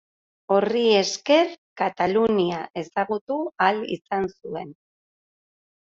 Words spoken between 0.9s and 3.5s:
esker Katalunia ezagutu